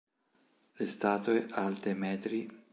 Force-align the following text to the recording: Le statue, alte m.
Le 0.77 0.85
statue, 0.87 1.45
alte 1.53 1.91
m. 1.95 2.57